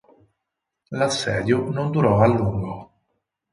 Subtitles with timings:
[0.89, 2.91] L'assedio non durò a lungo.